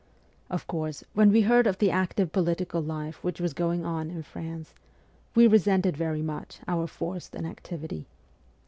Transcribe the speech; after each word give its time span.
Of 0.49 0.65
course, 0.65 1.03
when 1.13 1.31
we 1.31 1.41
heard 1.41 1.67
of 1.67 1.77
the 1.77 1.91
active 1.91 2.31
political 2.31 2.81
life 2.81 3.23
which 3.23 3.39
was 3.39 3.53
going 3.53 3.85
on 3.85 4.09
in 4.09 4.23
France, 4.23 4.73
we 5.35 5.45
resented 5.45 5.95
very 5.95 6.23
much 6.23 6.59
our 6.67 6.87
forced 6.87 7.35
inactivity. 7.35 8.07